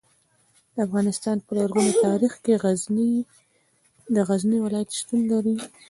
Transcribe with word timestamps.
د 0.75 0.77
افغانستان 0.87 1.37
په 1.45 1.51
لرغوني 1.57 1.93
تاریخ 2.05 2.33
کې 2.43 2.53
د 4.15 4.17
غزني 4.29 4.57
ولایت 4.61 4.89
شتون 4.99 5.21
لري. 5.31 5.55